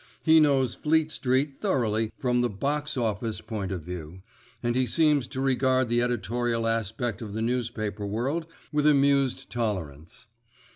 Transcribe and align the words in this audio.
He 0.23 0.39
knows 0.39 0.73
Fleet 0.73 1.11
Street 1.11 1.59
thoroughly 1.61 2.11
from 2.17 2.41
the 2.41 2.49
"box 2.49 2.97
office" 2.97 3.39
point 3.39 3.71
of 3.71 3.83
view, 3.83 4.23
and 4.63 4.75
he 4.75 4.87
seems 4.87 5.27
to 5.27 5.39
regard 5.39 5.89
the 5.89 6.01
editorial 6.01 6.65
aspect 6.65 7.21
of 7.21 7.33
the 7.33 7.41
newspaper 7.43 8.07
world 8.07 8.47
with 8.71 8.87
amused 8.87 9.51
tolerance. 9.51 10.25